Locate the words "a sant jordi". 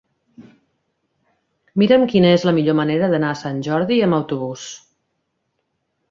3.33-3.99